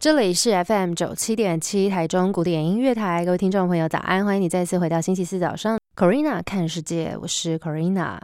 [0.00, 8.16] 这里是 FM 九七点七台中古典音乐台，各位听众朋友早安，欢迎你再次回到星期四早上，Corina 看世界，我是 Corina。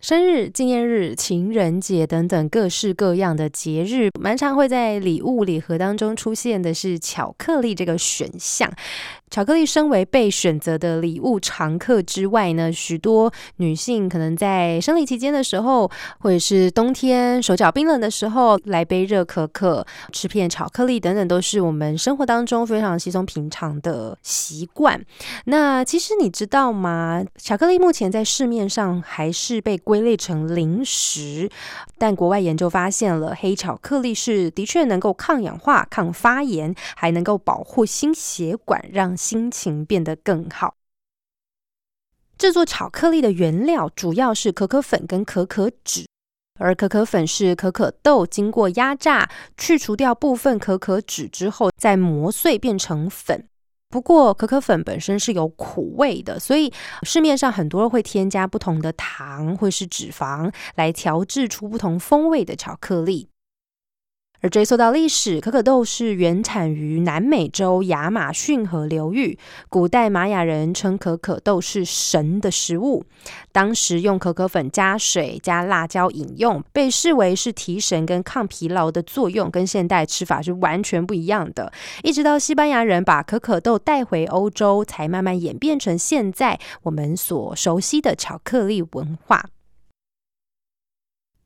[0.00, 8.72] 生日、纪念日、情人节等等各式各样的节日，蛮常会在礼物礼盒当中出现的是巧克力这个选项。
[9.30, 25.00] 巧克力身为被选择的礼物常客之外呢，许多女性可能在生理期间的时候，或者是冬天手脚冰冷的时候，来杯热可可，吃片巧克力等等，都是我们生活当中非常稀松平常的习惯。
[25.44, 27.22] 那其实你知道吗？
[27.36, 31.50] 巧克力目前在市面上还是被归类成零食，
[31.98, 40.76] 但国外研究发现了黑巧克力是的确能够抗氧化、抗发炎，还能够保护心血管，让心情变得更好。
[42.38, 46.06] 制作巧克力的原料主要是可可粉跟可可脂，
[46.60, 53.48] 而可可粉是可可豆经过压榨，去除掉部分可可脂之后，再磨碎变成粉。
[53.90, 63.29] 不过可可粉本身是有苦味的，所以市面上很多人会添加不同的糖或是脂肪来调制出不同风味的巧克力。
[64.42, 69.38] 而追溯到历史，可可豆是原产于南美洲亚马逊河流域。
[69.68, 73.04] 古代玛雅人称可可豆是神的食物，
[73.52, 81.70] 当时用可可粉加水加辣椒饮用，被视为是提神跟抗疲劳的作用，跟现代吃法是完全不一样的。
[82.02, 89.44] 一直到西班牙人把可可豆带回欧洲，才慢慢演变成现在我们所熟悉的巧克力文化。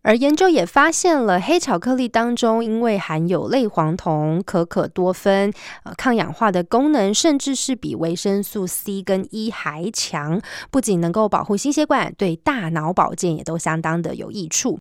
[0.05, 5.51] 而研究也发现了，黑巧克力当中因为含有类黄酮、可可多酚，
[5.85, 10.43] 呃，抗氧化的功能，甚至是比维生素 C 跟 E 还强。
[10.71, 14.79] 不仅能够保护心血管，对大脑保健也都相当的有益处。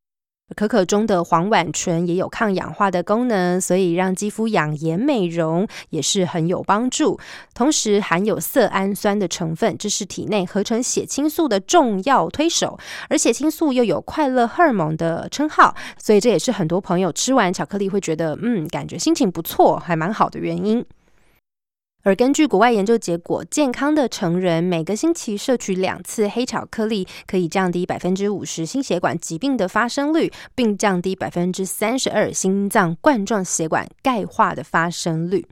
[0.55, 7.19] 可可中的黄烷醇也有抗氧化的功能，所以让肌肤养颜美容也是很有帮助。
[7.53, 12.77] 同时含有色氨酸的成分，这是体内合成血清素的重要推手。
[13.09, 20.85] 而血清素又有快乐荷尔蒙的称号，所以这也是很多朋友吃完巧克力会觉得，嗯，感觉心情不错，还蛮好的原因。
[22.05, 35.47] 而根据国外研究结果，健康的成人每个星期摄取两次黑巧克力，可以降低百分之五十心血管疾病的发生率，并降低百分之三十二心脏冠状血管钙化的发生率。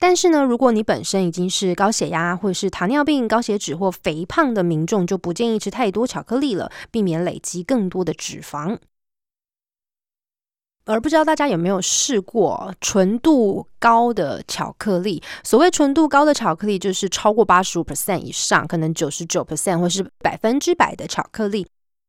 [0.00, 8.78] 但是呢，如果你本身已经是高血压或者是糖尿病、高血脂或肥胖的民众，就不建议吃太多巧克力了，避免累积更多的脂肪。
[10.84, 15.22] 而不知道大家有没有试过纯度高的巧克力？
[15.44, 21.66] 所谓纯度高的巧克力，就是超过八十五 percent 以上，可能九十九 percent 或是百分之百的巧克力。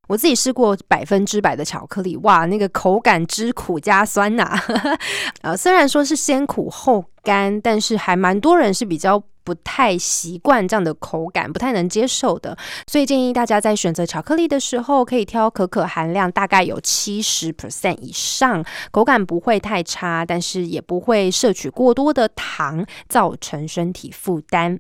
[0.08, 4.60] 我自己试过百分之百的巧克力，哇，那个口感之苦加酸呐！
[5.42, 9.24] 呃，虽然说是先苦后甘，但是还蛮多人是比较。
[9.44, 24.80] 不太习惯这样的口感，不太能接受的，所以建议大家在选择巧克力的时候，可以挑可可含量大概有七十 percent 以上，口感不会太差，但是也不会摄取过多的糖，造成身体负担。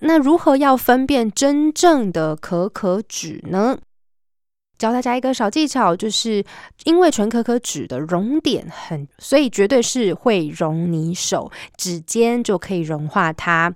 [0.00, 3.78] 那如何要分辨真正的可可脂呢？
[4.84, 6.44] 教大家一个小技巧，就是
[6.84, 13.72] 因为纯可可脂的熔点很，所以绝对是会溶你手，指尖就可以融化它。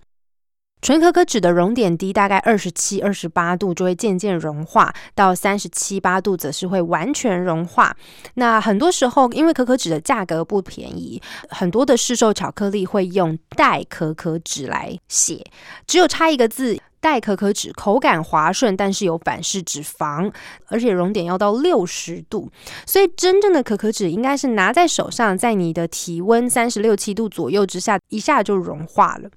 [0.83, 7.97] 纯可可脂的熔点低，大概二十七、二十八度就会渐渐融化，到三十七八度则是会完全融化。
[8.35, 15.43] 那很多时候，因为可可脂的价格不便宜，很多的市售巧克力会用代可可脂来写，
[15.87, 16.79] 只有差一个字。
[17.01, 20.33] 代可可脂口感滑顺，但是有反式脂肪，
[20.67, 22.51] 而且熔点要到六十度，
[22.87, 29.31] 所以真正的可可脂应该是拿在手上，在你的体温三十六七度左右之下，一下就融化了。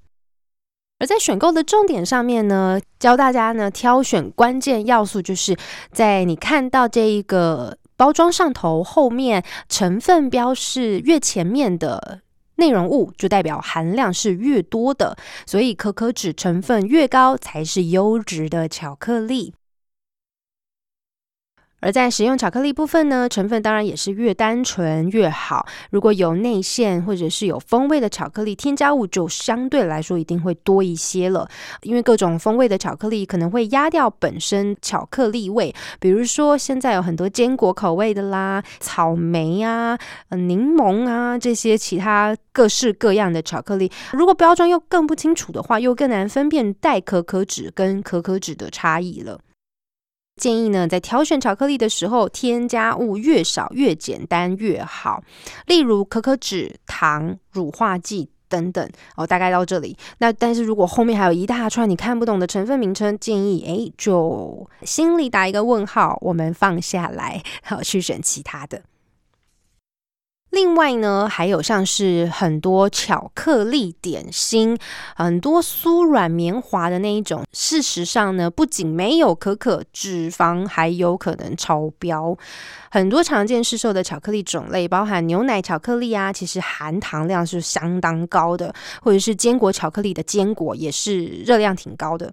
[0.98, 5.56] 而在选购的重点上面呢，教大家呢挑选关键要素，就是
[5.90, 12.20] 在你看到这一个包装上头后面成分标示越前面的。
[12.62, 19.52] 内容物就代表含量是越多的，所以可可脂成分越高才是优质的巧克力。
[21.82, 25.66] 而在食用巧克力部分呢，成分当然也是越单纯越好。
[25.90, 31.48] 如果有内馅或者是有风味的巧克力，添加物就相对来说一定会多一些了。
[31.82, 39.98] 因为各种风味的巧克力可能会压掉本身巧克力味，比如说现在有很多坚果口味的啦，草莓啊、
[40.28, 49.40] 呃柠檬啊这些其他各式各样的巧克力，如果包装又更不清楚的话，又更难分辨代可可脂跟可可脂的差异了。
[50.42, 55.22] 建议呢，在挑选巧克力的时候，添加物越少越简单越好。
[55.66, 59.96] 例如可可脂、糖、乳化剂等等哦，大概到这里。
[60.18, 68.82] 那但是如果后面还有一大串你看不懂的成分名称，建议诶 就心里打一个问号，我们放下来，好去选其他的。
[70.52, 74.78] 另外呢，还有像是很多巧克力点心，
[75.16, 77.42] 很多酥软绵滑的那一种。
[77.54, 82.36] 事实上呢，不仅没有可可脂肪，还有可能超标。
[82.90, 92.30] 很多常见市售的巧克力种类，包含牛奶巧克力啊，其实含糖量是相当高的，或者是坚果巧克力的坚果，也是热量挺高的。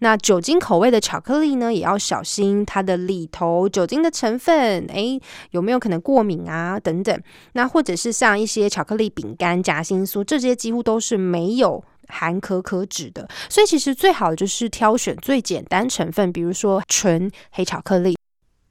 [0.00, 5.20] 那酒精口味的巧克力呢，也要小心它的里头酒精的成分，诶，
[5.52, 6.78] 有没有可能过敏啊？
[6.78, 7.20] 等等。
[7.52, 13.28] 那或者是像一些巧克力饼干夹心酥，这些几乎都是没有含可可脂的。
[13.48, 18.16] 所以其实最好的就是挑选最简单成分，比如说纯黑巧克力。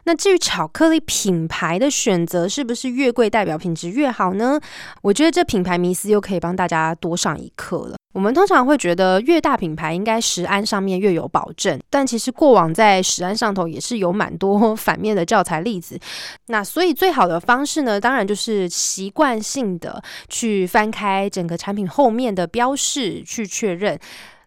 [0.06, 4.60] 那至于巧克力品牌的选择，是不是越贵代表品质越好呢？
[5.02, 7.96] 我觉得这品牌迷思又可以帮大家多上一课了。
[8.14, 16.00] 我们通常会觉得越大品牌应该食安上面越有保证，但其实过往在食安上头也是有蛮多 反面的教材例子。
[16.46, 24.00] 那所以最好的方式呢，当然就是习惯性的去翻开整个产品后面的标示去确认。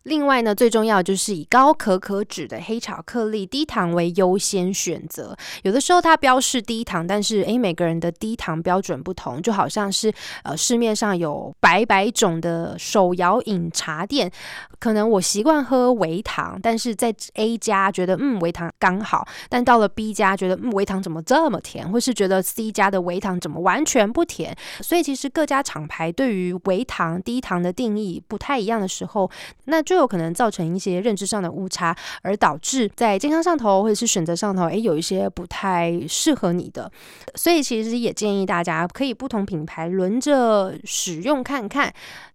[0.05, 5.37] 另外呢，最重要就是以高可可脂的黑巧克力低糖为优先选择。
[5.63, 10.13] 有的时候它标示低糖，但是诶，每个人的低糖标准不同，就好像是
[10.45, 14.31] 呃市面上有百百种的手摇饮茶店，
[14.79, 24.57] 可能我习惯喝微糖，但是在 A 家觉得嗯微糖刚好，但到了 B 家觉得嗯微糖怎么这么甜，或是觉得 C 家的微糖怎么完全不甜。
[24.81, 29.31] 所以其实各家厂牌对于微糖低糖的定义不太一样的时候，
[29.65, 36.93] 那就有可能造成一些认知上的误差，而导致在健康上头或者是选择上头，诶，有一些不太适合你的。
[37.35, 41.91] 所以其实也建议大家可以不同品牌轮着使用看看。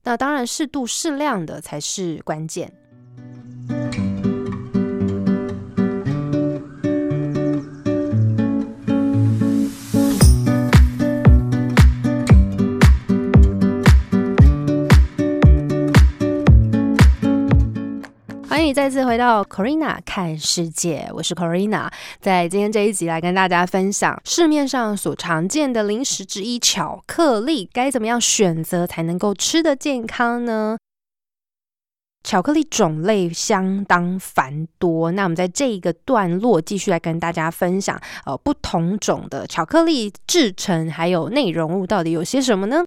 [0.05, 2.73] 那当然适度适量的才是关键。
[18.53, 30.77] 欢迎再次回到 Corina 看世界，我是 Corina，在今天这一集来跟大家分享市面上所常见的零食之一巧克力，该怎么样选择才能够吃得健康呢？
[32.23, 42.85] 巧克力种类相当繁多，那我们在这一个段落继续来跟大家分享，呃，不同种的巧克力制成还有内容物到底有些什么呢？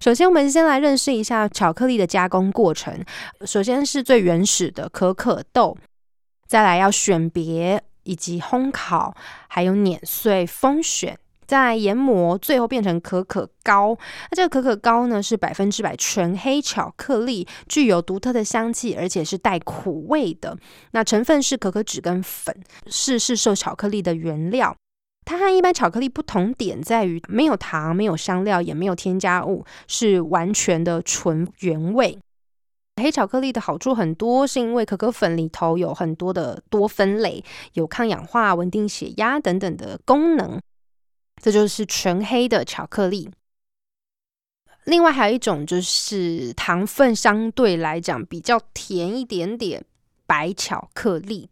[0.00, 3.04] 首先，我们先来认识一下巧克力的加工过程。
[3.44, 5.76] 首先是最原始的可可豆，
[6.46, 9.14] 再来要选别以及烘烤，
[9.48, 13.98] 还有碾碎、封选，再研磨，最后变成可可膏。
[14.30, 20.56] 那这个可可膏呢，是百分之百纯黑巧克力，具有独特的香气，而且是带苦味的。
[20.92, 22.54] 那成分是可可脂跟粉，
[22.86, 24.76] 是市售巧克力的原料。
[25.28, 32.18] 它和一般巧克力不同点在于没有糖、没有香料，也没有添加物，是完全的纯原味。
[32.96, 37.44] 黑巧克力的好处很多，是因为可可粉里头有很多的多酚类，
[37.74, 40.58] 有抗氧化、稳定血压等等的功能。
[41.42, 43.28] 这就是纯黑的巧克力。
[44.86, 49.84] 另外还有一种就是糖分相对来讲比较甜一点点，
[50.26, 51.50] 白巧克力。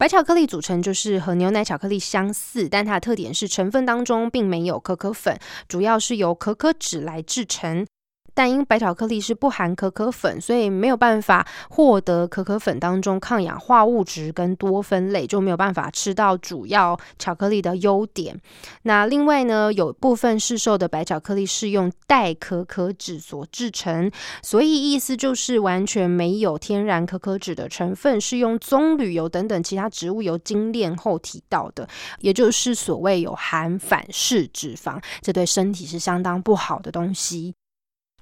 [0.00, 5.38] 白巧克力组成就是和牛奶巧克力相似，但它的特点是成分当中并没有可可粉，
[5.68, 7.86] 主要是由可可脂来制成。
[8.34, 18.38] 但因白巧克力是不含可可粉，所以没有办法获得可可粉当中抗氧化物质跟多酚类，就没有办法吃到主要巧克力的优点。
[18.82, 24.10] 那另外呢，有部分市售的白巧克力是用代可可脂所制成，
[24.42, 31.88] 所以意思就是完全没有天然可可脂的成分，是用棕榈油等等其他植物油精炼后提到的，
[32.20, 37.54] 也就是所谓有含反式脂肪，这对身体是相当不好的东西。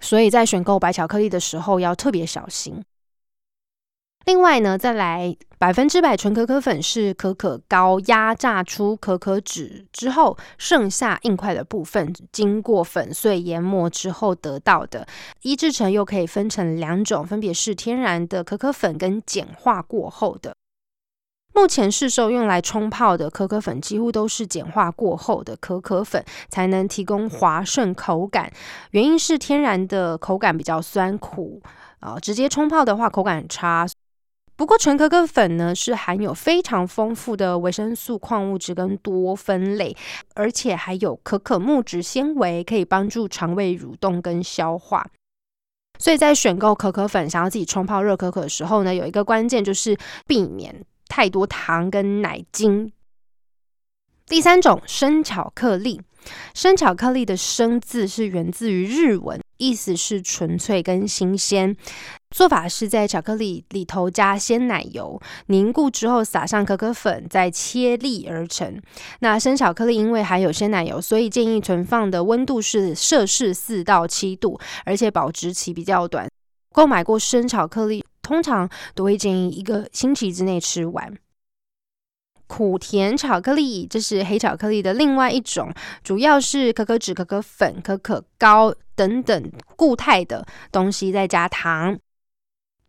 [0.01, 2.83] 所以在选购白巧克力的时候要特别小心。
[4.25, 15.07] 另外呢，再来百分之百纯可可粉是可可膏压榨出可可脂之后，剩下硬块的部分经过粉碎研磨之后得到的。
[15.41, 20.55] 一制成又可以分成两种，分别是天然的可可粉跟碱化过后的。
[21.59, 28.49] 目前市售用来冲泡的可可粉几乎都是碱化过后的可可粉，才能提供滑顺口感。
[28.93, 31.61] 原因是天然的口感比较酸苦，
[31.99, 33.85] 啊，直接冲泡的话口感差。
[34.55, 39.97] 不过纯可可粉呢，是含有非常丰富的维生素、矿物质跟多酚类，
[40.37, 45.05] 而且还有可可木质纤维，可以帮助肠胃蠕动跟消化。
[45.99, 50.73] 所以在选购可可粉，想要自己冲泡热可可的时候呢，有一个关键就是避免
[51.09, 52.93] 太多糖跟奶精。
[54.27, 56.03] 第三种生巧克力，
[56.55, 59.41] 生巧克力的“生”字是源自于日文。
[59.57, 61.77] 意思是纯粹跟新鲜，
[62.31, 68.81] 做法是在巧克力里头加鲜奶油，凝固之后撒上可可粉，再切粒而成。
[69.19, 76.29] 那生巧克力因为含有鲜奶油，所以建议存放的温度是摄氏四到七度，而且保质期比较短。
[76.73, 81.17] 购买过生巧克力，通常都会建议一个星期之内吃完。
[82.47, 85.73] 苦甜巧克力，这是黑巧克力的另外一种，
[86.05, 91.99] 主要是可可脂、可可粉、可可膏等等固态的东西，再加糖。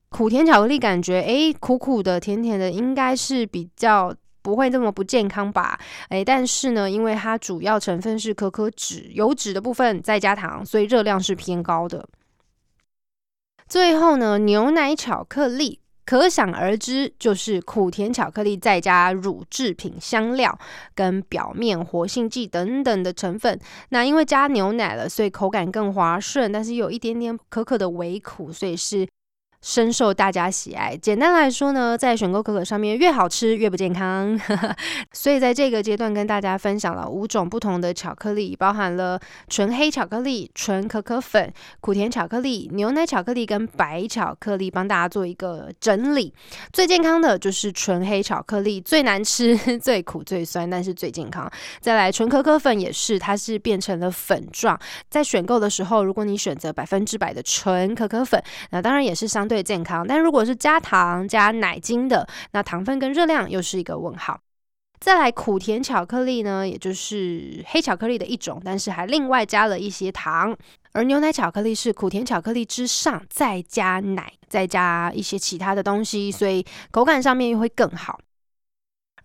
[0.09, 5.79] 苦甜巧克力感觉，诶，苦苦的、甜甜的，应该是比较不会这么不健康吧？
[6.09, 12.05] 诶，但是呢，因为它主要成分是可可脂，油脂的部分再加糖，所以热量是偏高的。
[13.69, 15.79] 最后呢，牛奶巧克力。
[16.03, 20.57] 可想而知，就是苦甜巧克力再加乳制品、香料
[20.95, 23.59] 跟表面活性剂等等的成分。
[23.89, 29.07] 那因为加牛奶了，所以口感更滑顺，但是有一点点可可的微苦，所以是。
[29.61, 30.95] 深受大家喜爱。
[30.95, 34.39] 简单来说呢，在选购可可上面，越好吃越不健康。
[35.11, 41.51] 所以在这个阶段，跟大家分享了五种不同的巧克力，包含了纯黑巧克力、纯可可粉、
[41.81, 46.33] 苦甜巧克力、牛奶巧克力跟白巧克力，帮大家做一个整理。
[46.71, 51.51] 最健康的就是纯黑巧克力，最难吃、 最苦、最酸，但是最健康。
[51.81, 54.79] 再来，纯可可粉也是，它是变成了粉状。
[55.09, 59.48] 在选购的时候，如果你选择百分之百的纯可可粉，那当然也是相。
[59.49, 64.39] 对健康，但如果是加糖加奶精的，那糖分跟热量又是一个问号。
[65.01, 70.55] 再来苦甜巧克力呢，也就是黑巧克力的一种，但是还另外加了一些糖。
[70.91, 78.19] 而牛奶巧克力是苦甜巧克力之上再加奶，再加一些其他的东西，所以口感上面又会更好。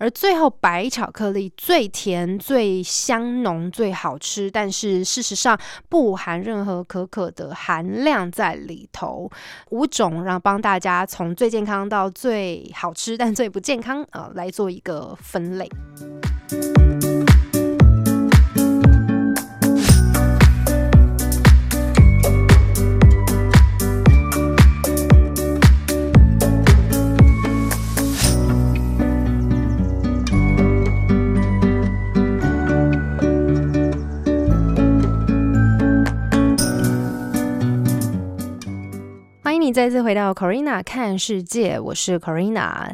[0.04, 5.58] 而最后，白巧克力最甜、最香浓、最好吃，但是事实上
[5.88, 9.30] 不含任何可可的含量在里头。
[9.70, 15.66] 五种让帮大家从最健康到最好吃，但最不健康，啊，来做一个分类。
[39.74, 42.92] 再次回到 Corina 看世界，我是 Corina，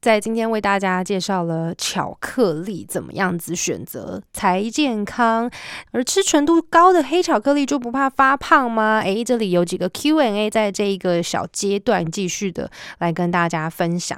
[0.00, 5.50] 在今天为大家介绍了巧克力怎么样子选择才健康，
[5.90, 9.00] 而吃纯度高的黑巧克力就不怕发胖吗？
[9.00, 14.16] 诶，这里有几个 Q&A，在这一个小阶段继续的来跟大家分享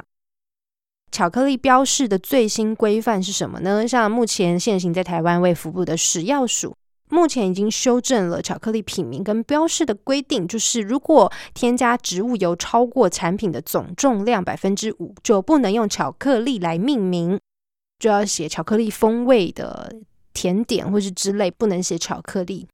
[1.11, 3.89] 巧克力标示的最新规范是什么呢？
[3.89, 6.77] 像目前现行在台湾卫福部的食药署。
[7.14, 17.38] 目前已经修正了巧克力品名跟标示的规定，就是如果添加植物油超过产品的总重量百分之五，就不能用巧克力来命名，
[18.00, 19.94] 就要写巧克力风味的
[20.33, 22.66] 甜点或是之类，不能写巧克力。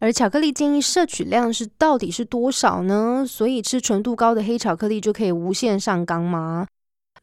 [0.00, 3.24] 而巧克力建议摄取量是到底是多少呢？
[3.26, 6.66] 所以吃纯度高的黑巧克力就可以无限上纲吗？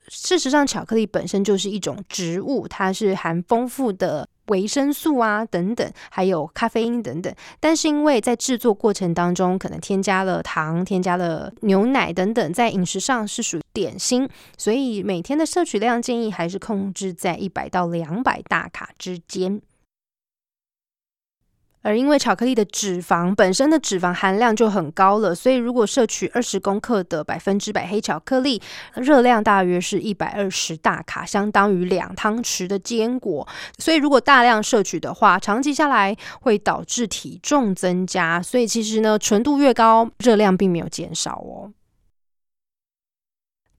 [0.08, 4.28] 事实上，巧克力本身就是一种植物，它是含丰富的。
[4.48, 14.28] 维生素啊，等等，还有咖啡因等等，但是因为在制作过程当中，可能添加了糖、添加了牛奶等等，在饮食上是属于点心，
[14.58, 19.62] 所以每天的摄取量建议还是控制在一百到两百大卡之间。
[21.82, 28.62] 而因为巧克力的脂肪本身的脂肪含量就很高了，所以如果摄取二十公克的百分之百黑巧克力，
[28.96, 33.48] 热量大约是一百二十大卡，相当于两汤匙的坚果。
[33.78, 38.42] 所以如果大量摄取的话，长期下来会导致体重增加。
[38.42, 41.72] 所以其实呢，纯度越高，热量并没有减少哦。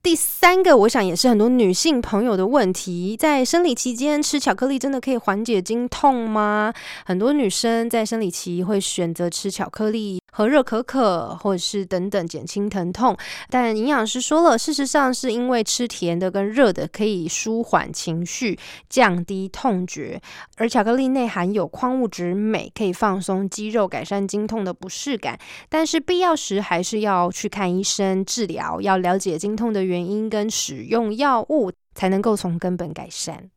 [0.00, 6.73] 第三个，我想也是很多女性朋友的问题，在生理期间吃巧克力真的可以缓解经痛吗？
[7.05, 10.21] 很多女生在生理期会选择吃巧克力。
[10.30, 13.16] 和热可可，或者是等等减轻疼痛，
[13.50, 18.58] 但营养师说了，事实上是因为吃甜的跟热的可以舒缓情绪、
[18.88, 20.20] 降低痛觉，
[20.56, 25.38] 而巧克力内含有矿物质镁，可以放松肌肉、改善经痛的不适感。
[25.68, 33.50] 但是必要时还是要去看医生治疗，要了解经痛的原因跟使用药物，才能够从根本改善。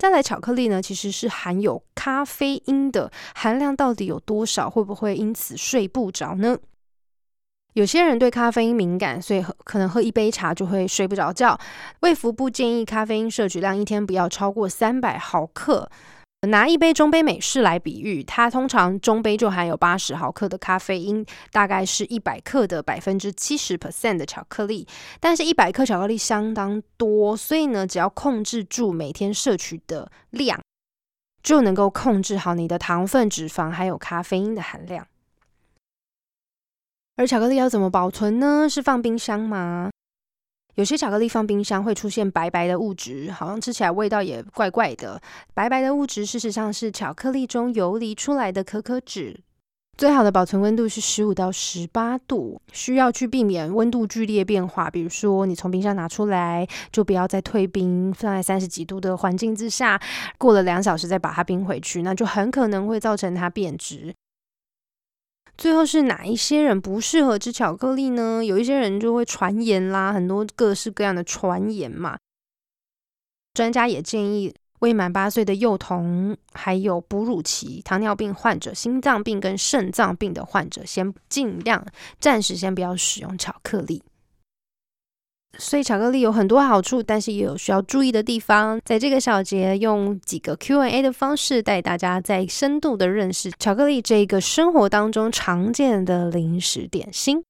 [0.00, 4.70] 再来，巧克力呢，其实是含有咖啡因的含量到底有多少？
[4.70, 6.56] 会不会因此睡不着呢？
[7.74, 11.60] 有些人对咖啡因敏感，所以可能喝一杯茶就会睡不着觉。
[12.00, 15.90] 卫福部建议咖啡因摄取量一天不要超过三百毫克。
[16.48, 24.88] 拿一杯中杯美式来比喻，它通常中杯就含有八十毫克的咖啡因，大概是一百克的百分之七十 percent 的巧克力。
[25.20, 30.58] 但是，一百克巧克力相当多，所以呢，只要控制住每天摄取的量，
[31.42, 35.06] 就能够控制好你的糖分、脂肪还有咖啡因的含量。
[37.16, 38.66] 而巧克力要怎么保存呢？
[38.66, 39.90] 是放冰箱吗？
[40.74, 45.20] 有些巧克力放冰箱会出现白白的物质，好像吃起来味道也怪怪的。
[45.54, 49.40] 白白的物质事实上是巧克力中游离出来的可可脂。
[49.98, 54.88] 最好的保存温度是十五到十八度，需要去避免温度剧烈变化。
[54.88, 60.00] 比如说，你从冰箱拿出来，就不要再退冰，放在三十几度的环境之下，
[60.38, 64.14] 过了两小时再把它冰回去，那就很可能会造成它变质。
[65.60, 68.42] 最后是哪一些人不适合吃巧克力呢？
[68.42, 72.16] 有一些人就会传言啦，很多各式各样的传言嘛。
[73.52, 81.84] 专家也建议未满八岁的幼童，还有哺乳期、糖尿病患者、心脏病跟肾脏病的患者，先尽量
[82.18, 84.02] 暂时先不要使用巧克力。
[85.58, 88.80] 所以巧克力有很多好处，但是也有需要注意的地方。
[88.84, 97.42] 在这个小节，用几个 Q&A 的方式带大家再深度的认识巧克力这个生活当中常见的零食点心。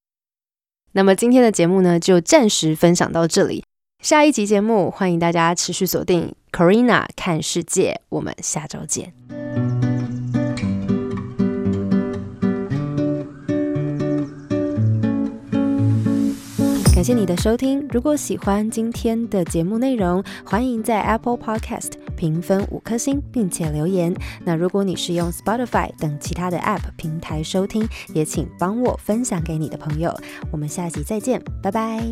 [0.92, 3.62] 那么今天的节目呢，就暂时分享到这里。
[4.02, 8.00] 下一集节目，欢迎大家持续锁定 Corina 看世界。
[8.08, 9.79] 我们下周见。
[17.00, 17.88] 感谢你的收听。
[17.90, 24.14] 如果喜欢今天的节目内容，欢迎在 Apple Podcast 评分五颗星，并且留言。
[24.44, 30.14] 那如果你是用 Spotify 等其他的 App 平台收听，也请帮我分享给你的朋友。
[30.52, 32.04] 我们下集再见，拜拜。